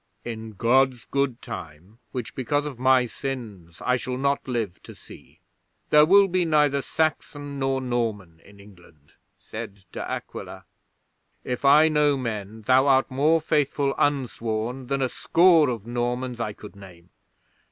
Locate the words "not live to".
4.17-4.95